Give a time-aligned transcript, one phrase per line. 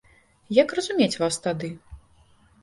[0.59, 1.69] Як разумець вас тады?